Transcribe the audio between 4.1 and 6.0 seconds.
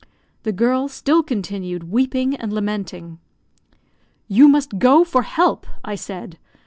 "You must go for help," I